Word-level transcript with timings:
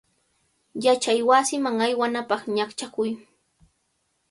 Yachaywasiman 0.83 1.77
aywanapaq 1.85 2.41
ñaqchakuy. 2.55 3.11